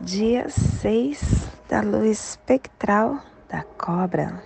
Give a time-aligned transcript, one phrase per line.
[0.00, 4.40] dia 6 da lua espectral da cobra,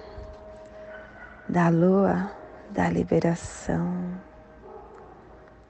[1.47, 2.33] da lua
[2.71, 4.19] da liberação,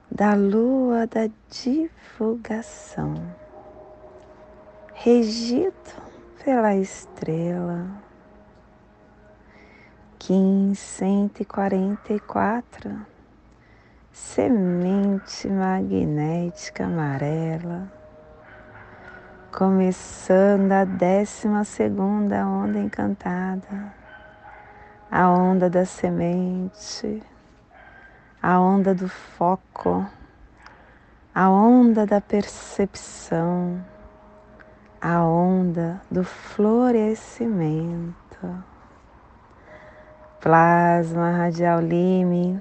[0.09, 3.15] da lua da divulgação,
[4.93, 5.73] regido
[6.45, 7.85] pela estrela.
[10.17, 13.05] Kim 144,
[14.13, 18.02] semente magnética amarela
[19.53, 23.93] começando a décima segunda onda encantada,
[25.11, 27.21] a onda da semente,
[28.41, 30.09] a onda do foco,
[31.35, 33.79] a onda da percepção,
[34.99, 38.63] a onda do florescimento.
[40.41, 42.59] Plasma radial lime,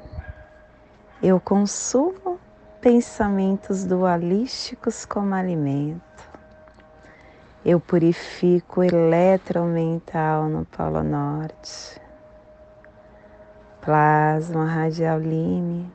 [1.22, 2.38] eu consumo
[2.82, 6.31] pensamentos dualísticos como alimento
[7.64, 12.00] eu purifico o eletromental no Polo Norte.
[13.80, 15.88] Plasma radial lime.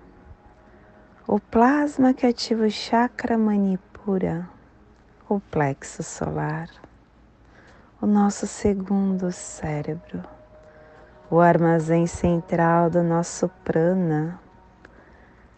[1.27, 4.47] O plasma que ativa o chakra manipura,
[5.27, 6.69] o plexo solar,
[8.01, 10.23] o nosso segundo cérebro,
[11.29, 14.39] o armazém central do nosso prana,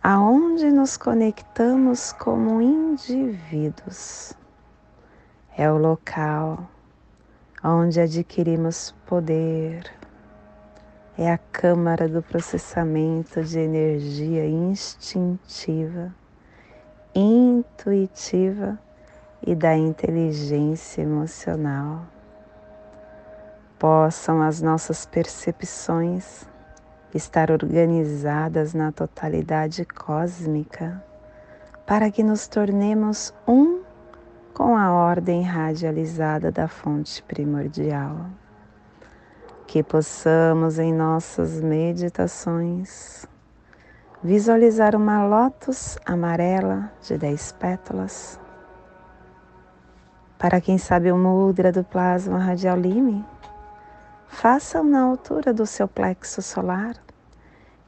[0.01, 4.33] aonde nos conectamos como indivíduos
[5.59, 6.69] é o local
[7.61, 9.91] onde adquirimos poder,
[11.17, 16.15] é a câmara do processamento de energia instintiva,
[17.13, 18.79] intuitiva
[19.45, 22.05] e da inteligência emocional.
[23.77, 26.47] Possam as nossas percepções
[27.13, 31.03] estar organizadas na totalidade cósmica
[31.85, 33.88] para que nos tornemos um
[34.59, 38.25] com a ordem radializada da fonte primordial.
[39.65, 43.25] Que possamos em nossas meditações
[44.21, 48.37] visualizar uma lótus amarela de dez pétalas.
[50.37, 53.25] Para quem sabe o mudra do plasma radial lime,
[54.27, 56.97] façam na altura do seu plexo solar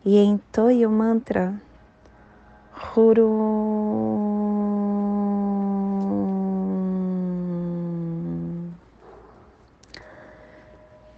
[0.05, 1.53] e entoie o mantra
[2.95, 4.30] Huru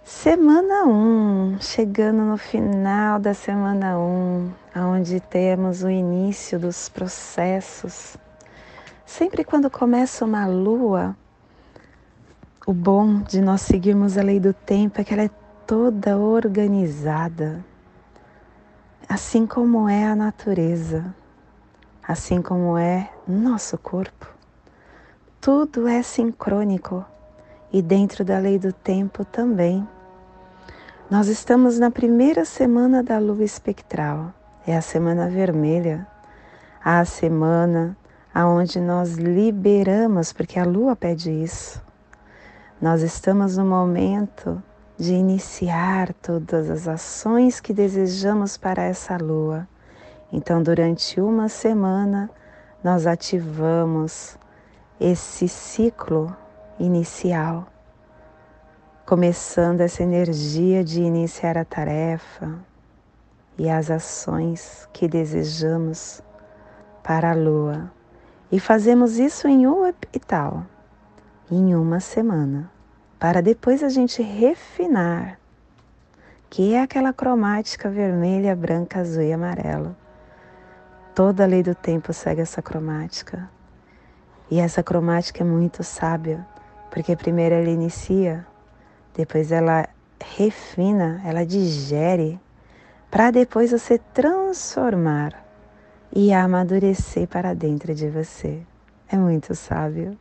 [0.06, 6.90] Semana 1, um, chegando no final da semana 1, um, onde temos o início dos
[6.90, 8.14] processos.
[9.06, 11.16] Sempre quando começa uma lua,
[12.66, 15.30] o bom de nós seguirmos a lei do tempo é que ela é
[15.66, 17.64] toda organizada,
[19.08, 21.14] assim como é a natureza,
[22.06, 24.28] assim como é nosso corpo.
[25.40, 27.06] Tudo é sincrônico
[27.72, 29.93] e dentro da lei do tempo também.
[31.10, 34.32] Nós estamos na primeira semana da lua espectral,
[34.66, 36.06] é a semana vermelha,
[36.82, 37.94] a semana
[38.34, 41.82] aonde nós liberamos, porque a lua pede isso.
[42.80, 44.62] Nós estamos no momento
[44.96, 49.68] de iniciar todas as ações que desejamos para essa lua.
[50.32, 52.30] Então, durante uma semana,
[52.82, 54.38] nós ativamos
[54.98, 56.34] esse ciclo
[56.80, 57.73] inicial
[59.06, 62.58] começando essa energia de iniciar a tarefa
[63.58, 66.22] e as ações que desejamos
[67.02, 67.92] para a lua.
[68.50, 70.64] E fazemos isso em um epital,
[71.50, 72.70] em uma semana,
[73.18, 75.38] para depois a gente refinar,
[76.48, 79.94] que é aquela cromática vermelha, branca, azul e amarelo.
[81.14, 83.50] Toda a lei do tempo segue essa cromática.
[84.50, 86.46] E essa cromática é muito sábia,
[86.90, 88.46] porque primeiro ela inicia
[89.14, 89.88] depois ela
[90.36, 92.40] refina, ela digere,
[93.10, 95.44] para depois você transformar
[96.12, 98.60] e amadurecer para dentro de você.
[99.08, 100.18] É muito sábio.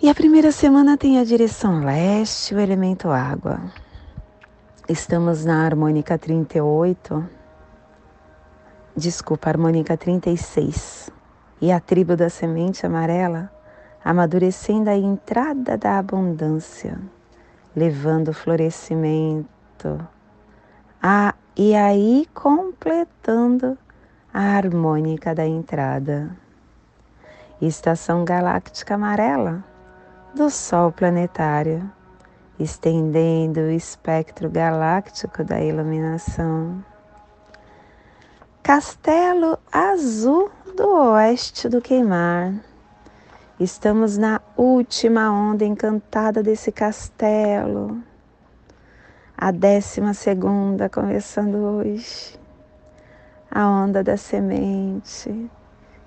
[0.00, 3.60] E a primeira semana tem a direção leste, o elemento água.
[4.88, 7.28] Estamos na harmônica 38,
[8.96, 11.10] desculpa, harmônica 36,
[11.60, 13.52] e a tribo da semente amarela
[14.04, 16.98] amadurecendo a entrada da abundância,
[17.76, 19.46] levando o florescimento,
[21.02, 23.76] a, e aí completando
[24.32, 26.30] a harmônica da entrada.
[27.60, 29.62] Estação galáctica amarela
[30.34, 31.90] do Sol planetário,
[32.58, 36.82] estendendo o espectro galáctico da iluminação.
[38.62, 42.54] Castelo azul do oeste do queimar
[43.60, 48.02] Estamos na última onda encantada desse castelo.
[49.36, 52.40] A décima segunda começando hoje.
[53.50, 55.50] A onda da semente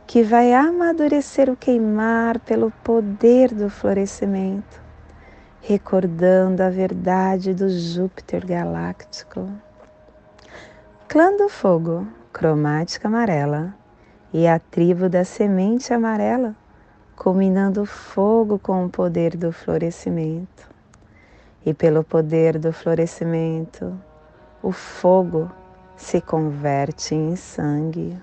[0.07, 4.81] que vai amadurecer o queimar pelo poder do florescimento,
[5.61, 9.47] recordando a verdade do Júpiter galáctico.
[11.07, 13.75] Clã do fogo, cromática amarela,
[14.33, 16.55] e a tribo da semente amarela
[17.15, 20.67] combinando fogo com o poder do florescimento.
[21.65, 23.97] E pelo poder do florescimento,
[24.61, 25.49] o fogo
[25.95, 28.17] se converte em sangue.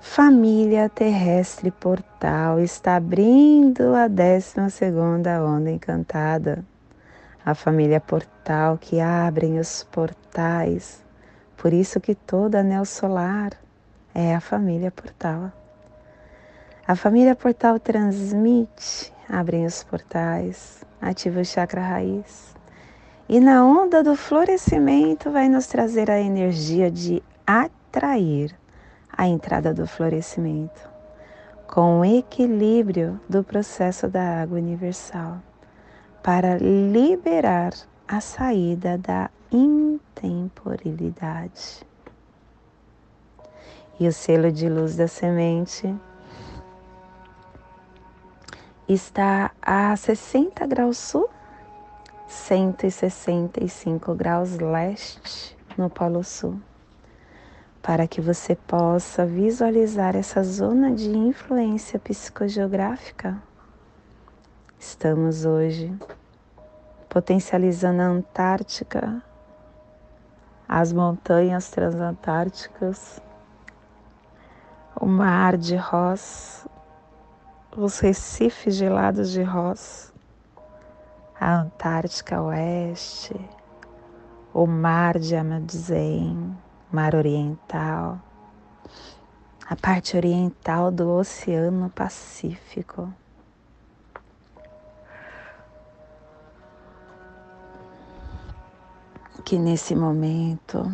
[0.00, 6.64] Família terrestre portal está abrindo a décima segunda onda encantada.
[7.44, 11.04] A família portal que abrem os portais.
[11.56, 13.52] Por isso que toda anel solar
[14.14, 15.52] é a família portal.
[16.90, 22.52] A família Portal transmite, abrem os portais, ativa o chakra raiz.
[23.28, 28.52] E na onda do florescimento vai nos trazer a energia de atrair
[29.08, 30.90] a entrada do florescimento,
[31.68, 35.38] com o equilíbrio do processo da água universal,
[36.24, 37.72] para liberar
[38.08, 41.86] a saída da intemporilidade.
[44.00, 45.96] E o selo de luz da semente
[48.94, 51.28] está a 60 graus sul,
[52.26, 56.60] 165 graus leste no Polo Sul,
[57.82, 63.40] para que você possa visualizar essa zona de influência psicogeográfica.
[64.78, 65.96] Estamos hoje
[67.08, 69.22] potencializando a Antártica,
[70.68, 73.20] as montanhas transantárticas,
[75.00, 76.66] o mar de Ross,
[77.76, 80.12] os recifes gelados de Ross,
[81.38, 83.34] a Antártica Oeste,
[84.52, 86.52] o mar de Amazon,
[86.90, 88.20] mar oriental,
[89.68, 93.12] a parte oriental do Oceano Pacífico.
[99.44, 100.92] Que nesse momento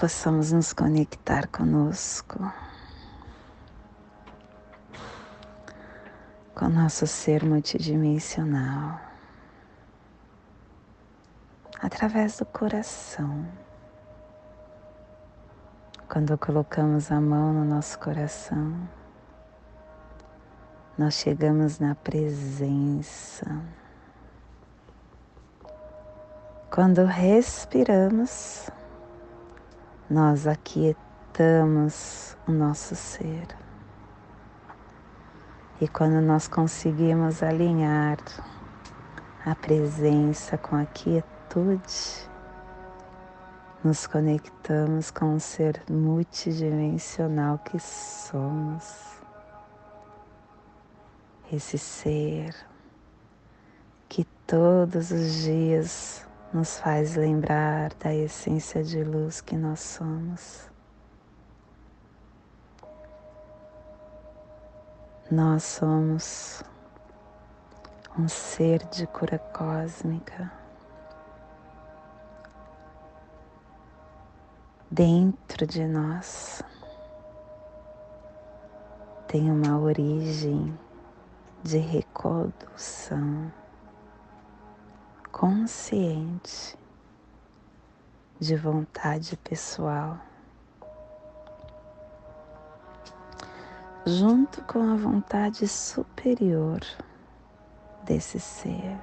[0.00, 2.38] possamos nos conectar conosco,
[6.54, 8.98] com nosso ser multidimensional,
[11.82, 13.46] através do coração.
[16.08, 18.88] Quando colocamos a mão no nosso coração,
[20.96, 23.44] nós chegamos na presença.
[26.70, 28.70] Quando respiramos,
[30.10, 33.46] nós aquietamos o nosso ser.
[35.80, 38.18] E quando nós conseguimos alinhar
[39.46, 42.28] a presença com a quietude,
[43.84, 49.22] nos conectamos com o ser multidimensional que somos.
[51.52, 52.54] Esse ser
[54.08, 60.68] que todos os dias nos faz lembrar da essência de luz que nós somos.
[65.30, 66.64] Nós somos
[68.18, 70.50] um ser de cura cósmica.
[74.90, 76.62] Dentro de nós
[79.28, 80.76] tem uma origem
[81.62, 83.52] de recondução
[85.32, 86.78] consciente
[88.38, 90.18] de vontade pessoal,
[94.06, 96.80] junto com a vontade superior
[98.04, 98.98] desse ser.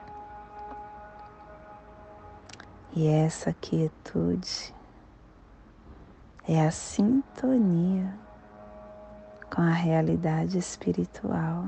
[2.95, 4.73] E essa quietude
[6.47, 8.17] é a sintonia
[9.53, 11.67] com a realidade espiritual.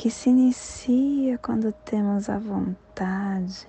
[0.00, 3.68] Que se inicia quando temos a vontade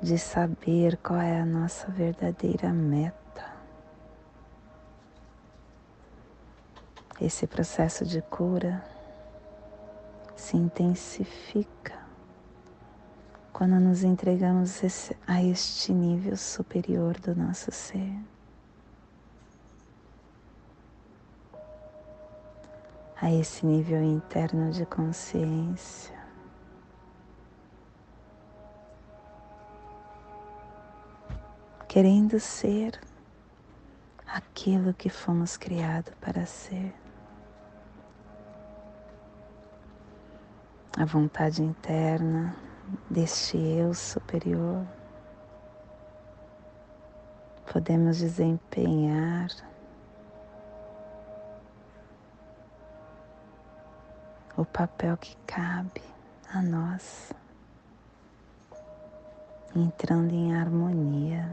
[0.00, 3.44] de saber qual é a nossa verdadeira meta.
[7.20, 8.82] Esse processo de cura
[10.34, 11.98] se intensifica
[13.52, 14.80] quando nos entregamos
[15.26, 18.33] a este nível superior do nosso ser.
[23.20, 26.14] A esse nível interno de consciência.
[31.88, 33.00] Querendo ser
[34.26, 36.92] aquilo que fomos criados para ser.
[40.98, 42.54] A vontade interna
[43.08, 44.84] deste eu superior,
[47.72, 49.48] podemos desempenhar
[54.56, 56.02] o papel que cabe
[56.52, 57.32] a nós,
[59.74, 61.50] entrando em harmonia.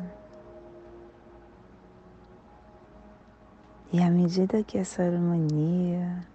[3.92, 6.26] E à medida que essa harmonia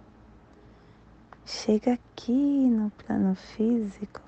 [1.45, 4.21] chega aqui no plano físico,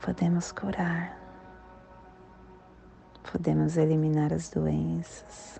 [0.00, 1.18] podemos curar,
[3.32, 5.58] podemos eliminar as doenças.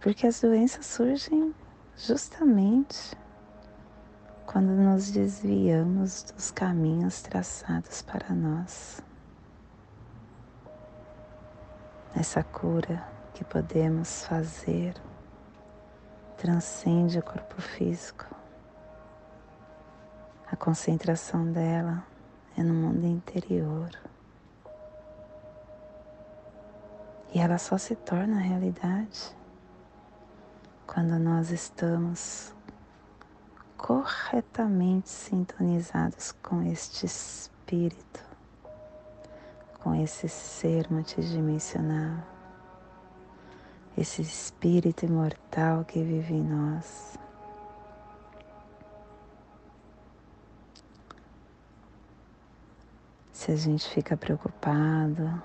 [0.00, 1.54] Porque as doenças surgem
[1.94, 3.14] justamente
[4.46, 9.02] quando nos desviamos dos caminhos traçados para nós.
[12.16, 14.94] Essa cura que podemos fazer
[16.38, 18.24] transcende o corpo físico.
[20.50, 22.02] A concentração dela
[22.56, 23.90] é no mundo interior.
[27.34, 29.38] E ela só se torna realidade
[30.92, 32.52] quando nós estamos
[33.76, 38.20] corretamente sintonizados com este espírito,
[39.78, 42.26] com esse ser multidimensional,
[43.96, 47.16] esse espírito imortal que vive em nós.
[53.32, 55.40] Se a gente fica preocupado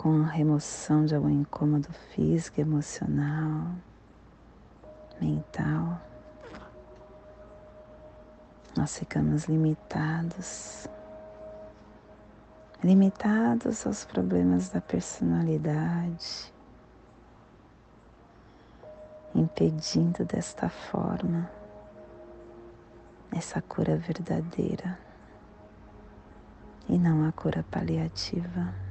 [0.00, 3.70] com a remoção de algum incômodo físico, emocional,
[5.20, 6.00] mental,
[8.74, 10.88] nós ficamos limitados,
[12.82, 16.50] limitados aos problemas da personalidade,
[19.34, 21.46] impedindo desta forma
[23.32, 24.98] essa cura verdadeira
[26.88, 28.89] e não a cura paliativa.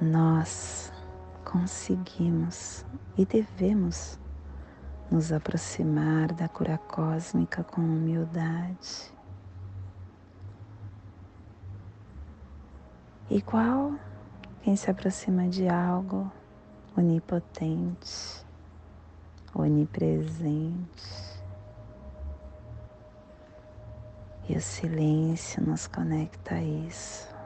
[0.00, 0.90] Nós
[1.44, 2.86] conseguimos
[3.18, 4.18] e devemos
[5.10, 9.12] nos aproximar da cura cósmica com humildade.
[13.28, 13.92] Igual
[14.62, 16.32] quem se aproxima de algo
[16.96, 18.42] onipotente,
[19.54, 21.30] onipresente.
[24.48, 27.39] E o silêncio nos conecta a isso.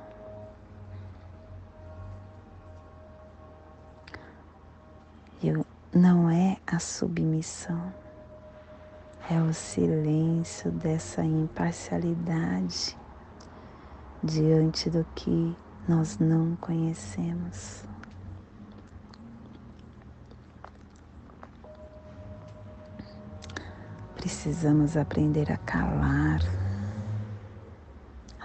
[5.93, 7.93] Não é a submissão,
[9.31, 12.97] é o silêncio dessa imparcialidade
[14.23, 15.57] diante do que
[15.89, 17.85] nós não conhecemos.
[24.17, 26.41] Precisamos aprender a calar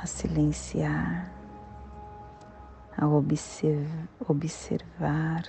[0.02, 1.30] a silenciar,
[2.98, 3.06] a
[4.28, 5.44] observar,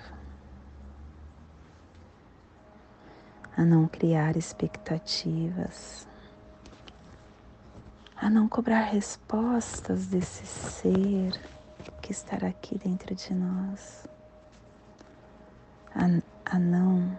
[3.61, 6.09] a não criar expectativas,
[8.17, 11.39] a não cobrar respostas desse ser
[12.01, 14.07] que está aqui dentro de nós,
[15.95, 17.15] a, a não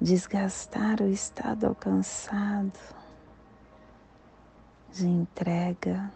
[0.00, 2.80] desgastar o estado alcançado
[4.94, 6.10] de entrega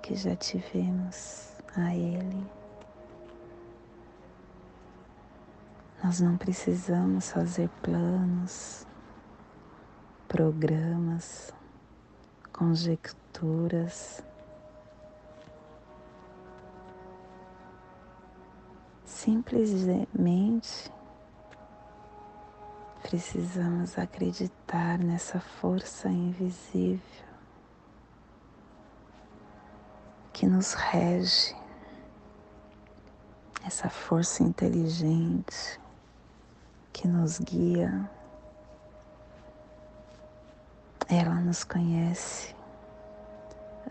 [0.00, 2.42] que já tivemos a Ele.
[6.04, 8.86] Nós não precisamos fazer planos,
[10.28, 11.52] programas,
[12.52, 14.22] conjecturas.
[19.04, 20.92] Simplesmente
[23.02, 27.00] precisamos acreditar nessa força invisível
[30.32, 31.56] que nos rege,
[33.64, 35.80] essa força inteligente
[36.96, 38.08] que nos guia.
[41.10, 42.56] Ela nos conhece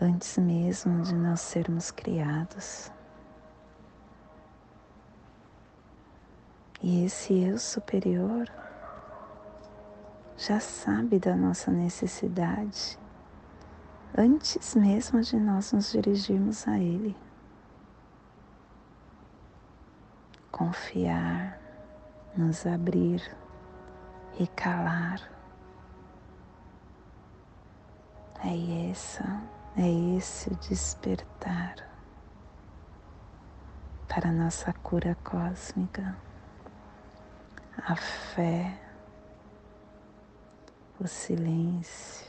[0.00, 2.90] antes mesmo de nós sermos criados.
[6.82, 8.50] E esse eu superior
[10.36, 12.98] já sabe da nossa necessidade
[14.18, 17.16] antes mesmo de nós nos dirigirmos a Ele.
[20.50, 21.65] Confiar,
[22.36, 23.22] nos abrir
[24.38, 25.20] e calar.
[28.44, 29.42] É essa,
[29.76, 31.74] é esse o despertar
[34.08, 36.16] para nossa cura cósmica,
[37.86, 38.78] a fé,
[40.98, 42.26] o silêncio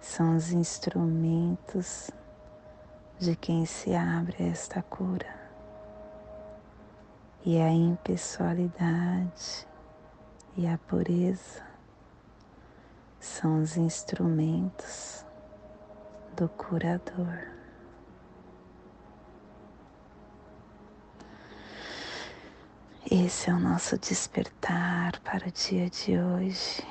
[0.00, 2.10] são os instrumentos
[3.18, 5.37] de quem se abre a esta cura.
[7.44, 9.66] E a impessoalidade
[10.56, 11.62] e a pureza
[13.20, 15.24] são os instrumentos
[16.36, 17.48] do curador.
[23.10, 26.86] Esse é o nosso despertar para o dia de hoje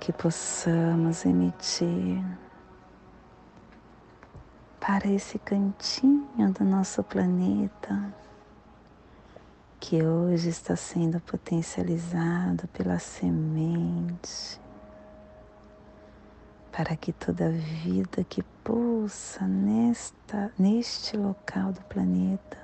[0.00, 2.20] que possamos emitir
[4.84, 8.12] para esse cantinho do nosso planeta
[9.78, 14.60] que hoje está sendo potencializado pela semente,
[16.72, 22.58] para que toda vida que pulsa nesta, neste local do planeta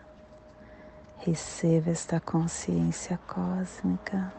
[1.18, 4.32] receba esta consciência cósmica.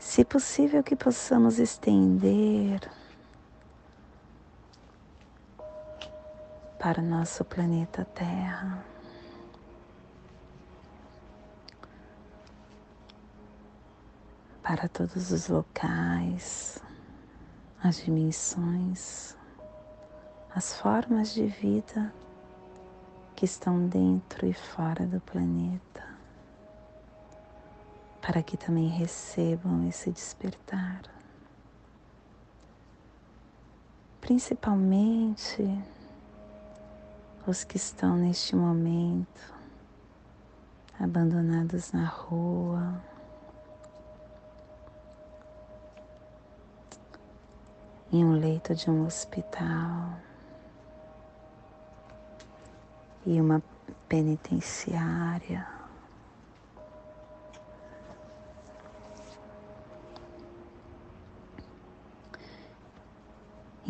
[0.00, 2.80] Se possível que possamos estender
[6.78, 8.84] para o nosso planeta Terra.
[14.62, 16.78] Para todos os locais,
[17.82, 19.36] as dimensões,
[20.54, 22.12] as formas de vida
[23.34, 25.88] que estão dentro e fora do planeta
[28.28, 31.00] para que também recebam esse despertar.
[34.20, 35.64] Principalmente
[37.46, 39.58] os que estão neste momento
[41.00, 43.00] abandonados na rua,
[48.12, 50.18] em um leito de um hospital.
[53.26, 53.62] E uma
[54.08, 55.66] penitenciária.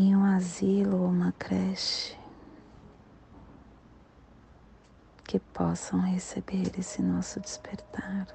[0.00, 2.17] em um asilo ou uma creche
[5.28, 8.26] que possam receber esse nosso despertar.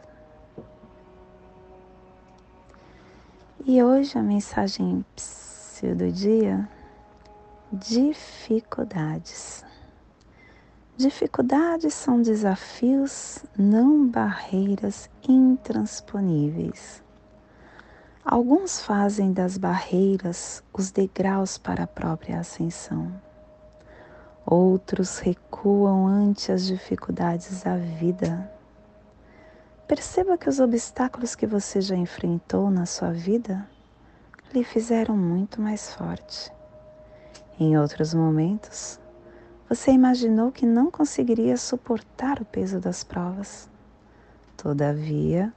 [3.65, 5.03] E hoje a mensagem
[5.95, 6.69] do dia:
[7.71, 9.65] dificuldades.
[10.95, 17.03] Dificuldades são desafios, não barreiras intransponíveis.
[18.23, 23.11] Alguns fazem das barreiras os degraus para a própria ascensão.
[24.45, 28.51] Outros recuam ante as dificuldades da vida.
[29.87, 33.65] Perceba que os obstáculos que você já enfrentou na sua vida
[34.53, 36.51] lhe fizeram muito mais forte.
[37.57, 38.99] Em outros momentos,
[39.69, 43.69] você imaginou que não conseguiria suportar o peso das provas.
[44.57, 45.53] Todavia,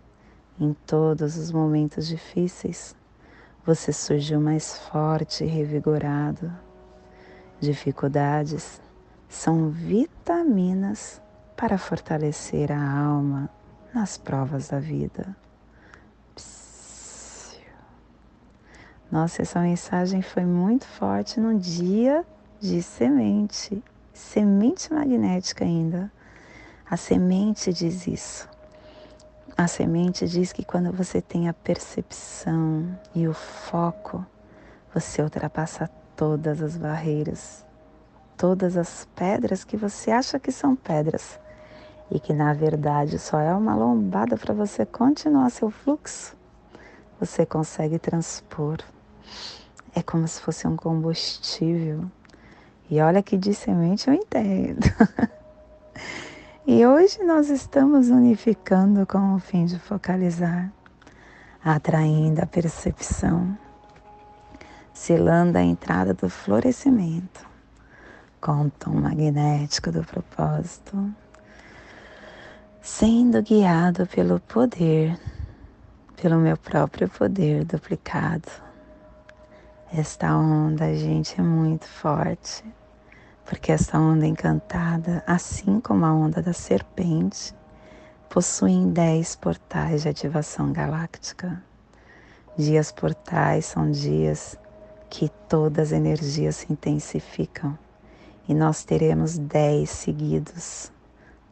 [0.60, 2.94] em todos os momentos difíceis,
[3.64, 6.65] você surgiu mais forte e revigorado.
[7.60, 8.80] Dificuldades
[9.28, 11.20] são vitaminas
[11.56, 13.48] para fortalecer a alma
[13.94, 15.34] nas provas da vida.
[19.10, 22.26] Nossa, essa mensagem foi muito forte no dia
[22.60, 26.12] de semente, semente magnética ainda.
[26.88, 28.48] A semente diz isso.
[29.56, 34.26] A semente diz que quando você tem a percepção e o foco,
[34.92, 37.64] você ultrapassa todas as barreiras,
[38.36, 41.38] todas as pedras que você acha que são pedras
[42.10, 46.36] e que na verdade só é uma lombada para você continuar seu fluxo.
[47.20, 48.78] Você consegue transpor.
[49.94, 52.10] É como se fosse um combustível.
[52.90, 54.80] E olha que de semente eu entendo.
[56.68, 60.72] E hoje nós estamos unificando com o fim de focalizar,
[61.64, 63.56] atraindo a percepção,
[64.96, 67.46] selando a entrada do florescimento
[68.40, 71.14] com o tom magnético do propósito
[72.80, 75.20] sendo guiado pelo poder,
[76.20, 78.48] pelo meu próprio poder duplicado.
[79.92, 82.64] Esta onda, gente, é muito forte,
[83.44, 87.54] porque esta onda encantada, assim como a onda da serpente,
[88.30, 91.62] possuem dez portais de ativação galáctica.
[92.56, 94.58] Dias portais são dias
[95.08, 97.78] que todas as energias se intensificam
[98.48, 100.92] e nós teremos dez seguidos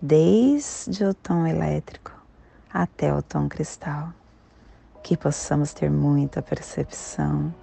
[0.00, 2.12] desde o tom elétrico
[2.72, 4.12] até o tom cristal.
[5.02, 7.54] Que possamos ter muita percepção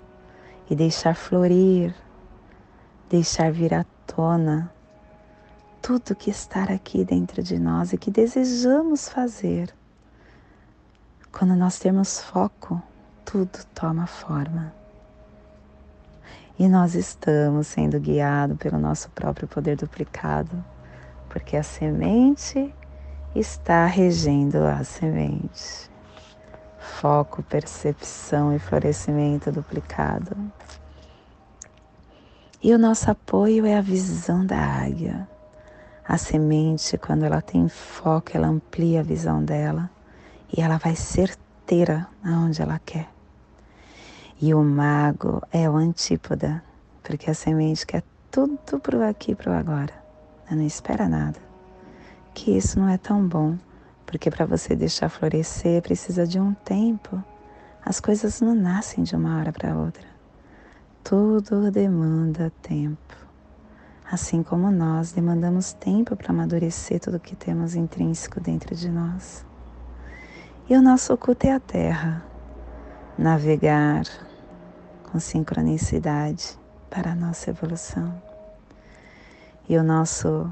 [0.69, 1.93] e deixar florir,
[3.09, 4.71] deixar vir à tona
[5.81, 9.73] tudo que está aqui dentro de nós e que desejamos fazer.
[11.31, 12.81] Quando nós temos foco,
[13.25, 14.80] tudo toma forma.
[16.61, 20.63] E nós estamos sendo guiados pelo nosso próprio poder duplicado
[21.27, 22.71] porque a semente
[23.33, 25.89] está regendo a semente.
[26.77, 30.37] Foco, percepção e florescimento duplicado.
[32.61, 35.27] E o nosso apoio é a visão da águia.
[36.07, 39.89] A semente, quando ela tem foco, ela amplia a visão dela
[40.55, 43.10] e ela vai certeira aonde ela quer.
[44.41, 46.63] E o mago é o antípoda,
[47.03, 50.01] porque a semente quer tudo pro aqui pro agora
[50.55, 51.39] não espera nada.
[52.33, 53.57] Que isso não é tão bom,
[54.05, 57.21] porque para você deixar florescer precisa de um tempo.
[57.83, 60.05] As coisas não nascem de uma hora para outra.
[61.03, 63.15] Tudo demanda tempo.
[64.09, 69.45] Assim como nós demandamos tempo para amadurecer tudo que temos intrínseco dentro de nós.
[70.69, 72.23] E o nosso oculto é a terra.
[73.17, 74.03] Navegar
[75.11, 76.57] com sincronicidade
[76.89, 78.21] para a nossa evolução.
[79.67, 80.49] E o nosso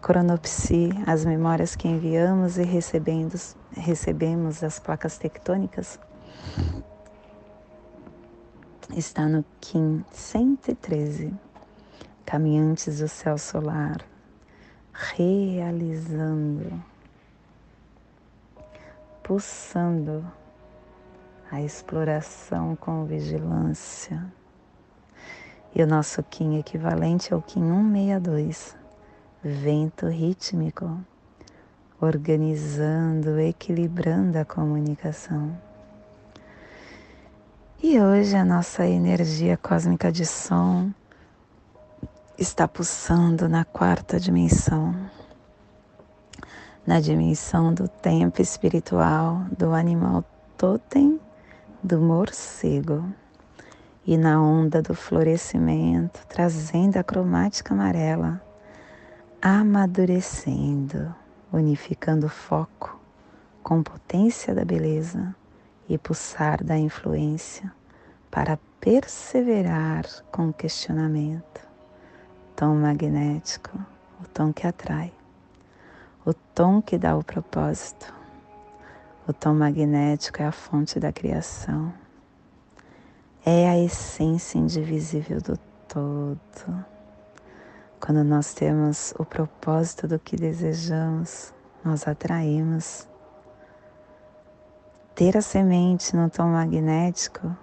[0.00, 6.00] cronopsi, as memórias que enviamos e recebemos, recebemos das placas tectônicas,
[8.96, 11.34] está no Kim 113,
[12.24, 13.98] Caminhantes do Céu Solar,
[14.92, 16.82] realizando,
[19.22, 20.24] pulsando
[21.50, 24.24] a exploração com vigilância
[25.74, 28.76] e o nosso Kim equivalente ao Kim 162,
[29.42, 30.98] vento rítmico,
[32.00, 35.56] organizando, equilibrando a comunicação.
[37.82, 40.92] E hoje a nossa energia cósmica de som
[42.38, 44.94] está pulsando na quarta dimensão,
[46.86, 50.24] na dimensão do tempo espiritual, do animal
[50.56, 51.18] totem,
[51.82, 53.04] do morcego
[54.06, 58.42] e na onda do florescimento, trazendo a cromática amarela,
[59.40, 61.14] amadurecendo,
[61.52, 63.00] unificando o foco
[63.62, 65.34] com potência da beleza
[65.88, 67.72] e pulsar da influência
[68.30, 71.60] para perseverar com o questionamento.
[72.54, 73.78] Tom magnético,
[74.22, 75.12] o tom que atrai,
[76.26, 78.19] o tom que dá o propósito.
[79.30, 81.94] O tom magnético é a fonte da criação
[83.46, 86.84] é a essência indivisível do todo.
[88.00, 93.08] Quando nós temos o propósito do que desejamos, nós atraímos.
[95.14, 97.56] Ter a semente no tom magnético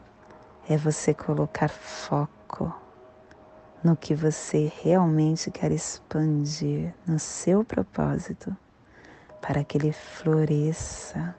[0.69, 2.73] é você colocar foco
[3.83, 8.55] no que você realmente quer expandir, no seu propósito,
[9.41, 11.35] para que ele floresça,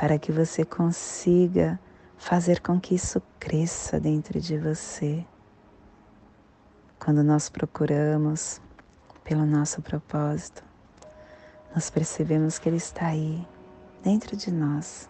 [0.00, 1.78] para que você consiga
[2.16, 5.22] fazer com que isso cresça dentro de você.
[6.98, 8.62] Quando nós procuramos
[9.22, 10.64] pelo nosso propósito,
[11.74, 13.46] nós percebemos que Ele está aí,
[14.02, 15.06] dentro de nós,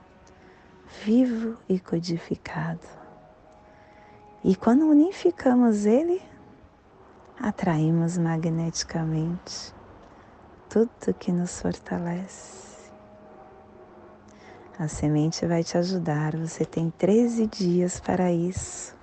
[1.04, 2.84] vivo e codificado.
[4.42, 6.20] E quando unificamos Ele,
[7.40, 9.72] atraímos magneticamente
[10.68, 12.69] tudo que nos fortalece.
[14.78, 16.36] A semente vai te ajudar.
[16.36, 18.96] Você tem 13 dias para isso.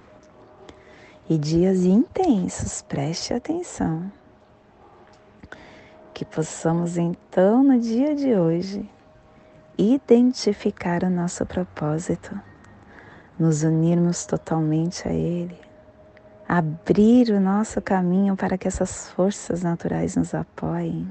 [1.29, 4.11] E dias intensos, preste atenção.
[6.13, 8.89] Que possamos então, no dia de hoje,
[9.77, 12.39] identificar o nosso propósito,
[13.37, 15.59] nos unirmos totalmente a Ele,
[16.47, 21.07] abrir o nosso caminho para que essas forças naturais nos apoiem,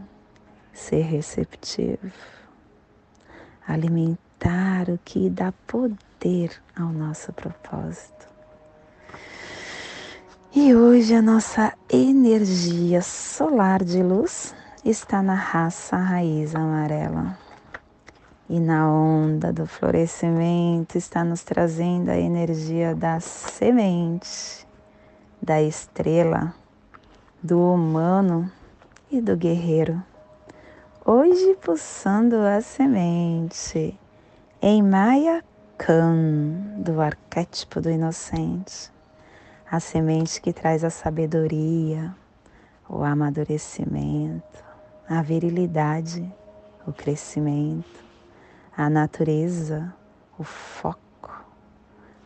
[0.73, 2.11] ser receptivo,
[3.69, 8.27] alimentar alimentar o que dá poder ao nosso propósito.
[10.55, 17.39] E hoje a nossa energia solar de luz está na raça raiz amarela.
[18.49, 24.67] E na onda do florescimento está nos trazendo a energia da semente,
[25.43, 26.55] da estrela,
[27.43, 28.51] do humano
[29.11, 30.01] e do guerreiro.
[31.05, 33.99] Hoje pulsando a semente
[34.61, 35.45] em Maya
[35.77, 38.91] Khan, do arquétipo do inocente,
[39.71, 42.15] a semente que traz a sabedoria,
[42.89, 44.65] o amadurecimento,
[45.09, 46.33] a virilidade,
[46.87, 48.03] o crescimento,
[48.75, 49.95] a natureza,
[50.39, 51.45] o foco,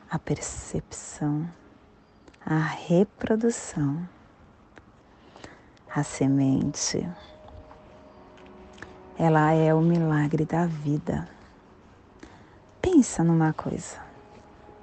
[0.09, 1.51] a percepção,
[2.47, 4.09] a reprodução,
[5.93, 7.09] a semente.
[9.19, 11.40] Ela é o milagre da vida.
[12.83, 13.99] Pensa numa coisa.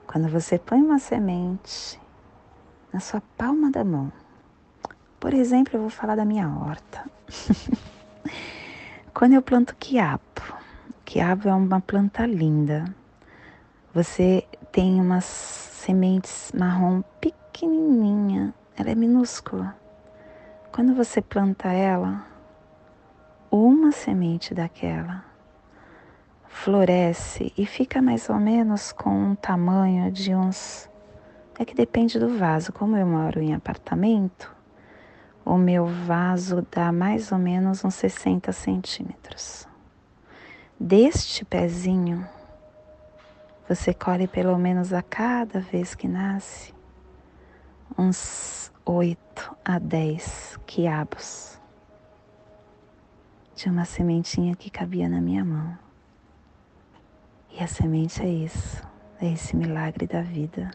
[0.05, 1.99] Quando você põe uma semente
[2.93, 4.11] na sua palma da mão,
[5.19, 7.09] por exemplo, eu vou falar da minha horta.
[9.13, 10.21] Quando eu planto quiabo,
[11.03, 12.85] quiabo é uma planta linda.
[13.95, 19.75] Você tem umas sementes marrom pequenininha, ela é minúscula.
[20.71, 22.23] Quando você planta ela,
[23.49, 25.26] uma semente daquela
[26.57, 30.89] floresce e fica mais ou menos com um tamanho de uns.
[31.57, 32.73] É que depende do vaso.
[32.73, 34.53] Como eu moro em apartamento,
[35.45, 39.67] o meu vaso dá mais ou menos uns 60 centímetros.
[40.79, 42.27] Deste pezinho,
[43.67, 46.73] você colhe pelo menos a cada vez que nasce
[47.97, 51.59] uns 8 a 10 quiabos
[53.55, 55.86] de uma sementinha que cabia na minha mão.
[57.59, 58.83] E a semente é isso,
[59.19, 60.69] é esse milagre da vida.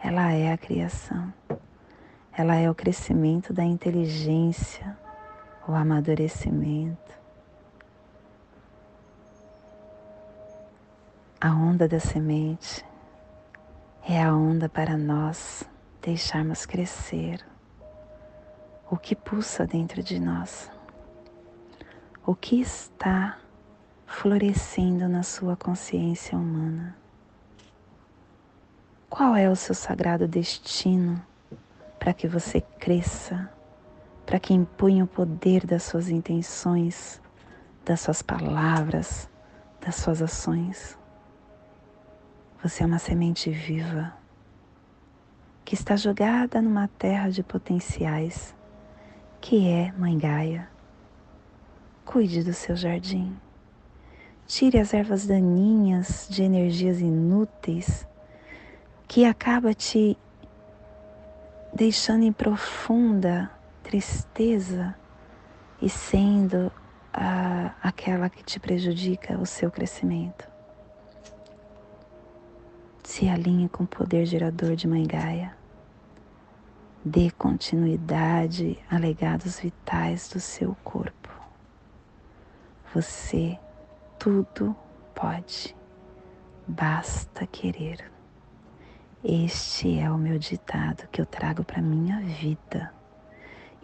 [0.00, 1.34] Ela é a criação.
[2.32, 4.96] Ela é o crescimento da inteligência,
[5.66, 7.18] o amadurecimento.
[11.40, 12.84] A onda da semente
[14.08, 15.68] é a onda para nós
[16.00, 17.44] deixarmos crescer
[18.88, 20.70] o que pulsa dentro de nós,
[22.24, 23.36] o que está
[24.08, 26.96] florescendo na sua consciência humana.
[29.08, 31.22] Qual é o seu sagrado destino
[31.98, 33.48] para que você cresça,
[34.26, 37.20] para que empunhe o poder das suas intenções,
[37.84, 39.28] das suas palavras,
[39.80, 40.98] das suas ações.
[42.62, 44.12] Você é uma semente viva
[45.64, 48.54] que está jogada numa terra de potenciais,
[49.40, 50.68] que é Mãe Gaia.
[52.04, 53.36] Cuide do seu jardim.
[54.48, 58.08] Tire as ervas daninhas de energias inúteis
[59.06, 60.16] que acaba te
[61.70, 63.50] deixando em profunda
[63.82, 64.96] tristeza
[65.82, 66.72] e sendo
[67.12, 70.48] a, aquela que te prejudica o seu crescimento.
[73.04, 75.54] Se alinhe com o poder gerador de Mãe Gaia.
[77.04, 81.28] Dê continuidade a legados vitais do seu corpo.
[82.94, 83.58] Você
[84.18, 84.76] tudo
[85.14, 85.76] pode,
[86.66, 88.10] basta querer.
[89.24, 92.92] Este é o meu ditado que eu trago para minha vida.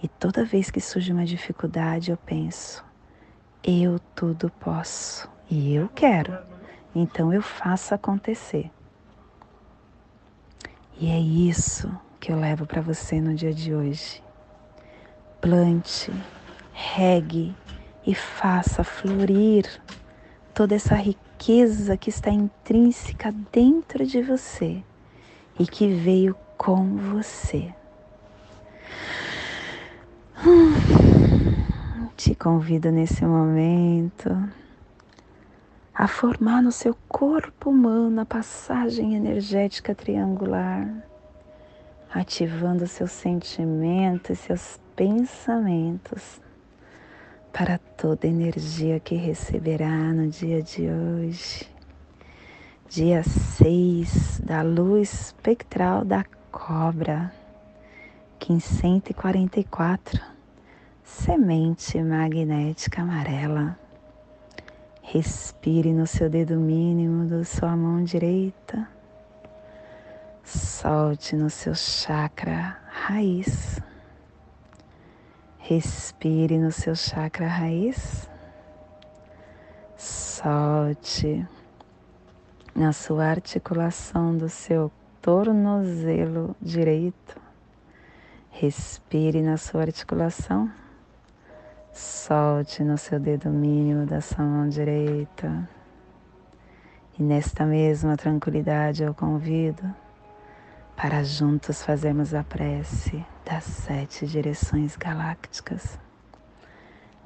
[0.02, 2.84] E toda vez que surge uma dificuldade, eu penso:
[3.62, 6.36] eu tudo posso e eu quero,
[6.94, 8.70] então eu faço acontecer.
[10.98, 14.22] E é isso que eu levo para você no dia de hoje.
[15.40, 16.12] Plante,
[16.72, 17.54] regue
[18.06, 19.80] e faça florir
[20.54, 24.80] toda essa riqueza que está intrínseca dentro de você
[25.58, 27.74] e que veio com você.
[32.16, 34.30] Te convido nesse momento
[35.92, 40.88] a formar no seu corpo humano a passagem energética triangular,
[42.12, 46.40] ativando seus sentimentos e seus pensamentos
[47.56, 51.74] para toda energia que receberá no dia de hoje
[52.94, 57.32] dia 6 da luz espectral da cobra,
[58.38, 60.20] 1544,
[61.02, 63.76] semente magnética amarela.
[65.02, 68.88] Respire no seu dedo mínimo da sua mão direita.
[70.44, 73.80] Solte no seu chakra raiz.
[75.66, 78.28] Respire no seu chakra raiz.
[79.96, 81.48] Solte
[82.74, 87.40] na sua articulação do seu tornozelo direito.
[88.50, 90.70] Respire na sua articulação.
[91.90, 95.66] Solte no seu dedo mínimo da sua mão direita.
[97.18, 99.82] E nesta mesma tranquilidade eu convido
[100.94, 105.98] para juntos fazermos a prece das sete direções galácticas,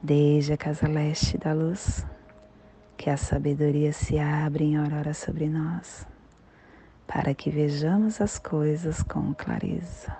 [0.03, 2.05] desde a casa leste da luz,
[2.97, 6.07] que a sabedoria se abre em aurora sobre nós,
[7.07, 10.17] para que vejamos as coisas com clareza.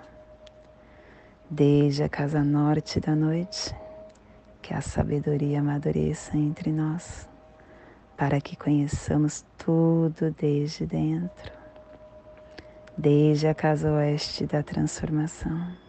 [1.49, 3.75] Desde a casa norte da noite,
[4.61, 7.27] que a sabedoria amadureça entre nós,
[8.15, 11.51] para que conheçamos tudo desde dentro,
[12.97, 15.88] desde a casa oeste da transformação,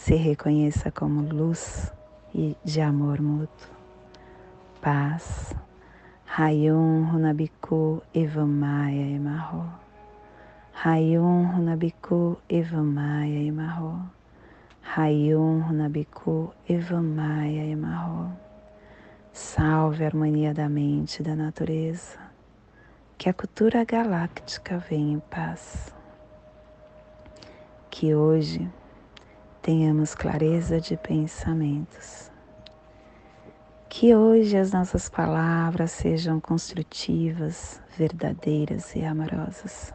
[0.00, 1.92] se reconheça como luz
[2.34, 3.68] e de amor mútuo.
[4.80, 5.54] Paz.
[6.24, 9.70] Rayum Runabiku Evamaya Emarro.
[10.72, 14.10] Rayum Runabiku Evamaya Emarro.
[14.82, 18.32] Rayum Runabiku Evamaya Emarro.
[19.34, 22.18] Salve a harmonia da mente e da natureza.
[23.18, 25.94] Que a cultura galáctica venha em paz.
[27.90, 28.66] Que hoje
[29.62, 32.30] tenhamos clareza de pensamentos.
[33.88, 39.92] Que hoje as nossas palavras sejam construtivas, verdadeiras e amorosas.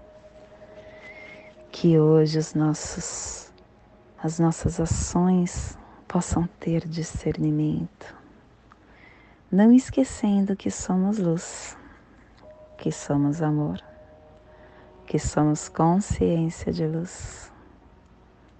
[1.72, 3.52] Que hoje os nossos,
[4.22, 8.16] as nossas ações possam ter discernimento,
[9.52, 11.78] não esquecendo que somos luz,
[12.78, 13.82] que somos amor,
[15.06, 17.52] que somos consciência de luz,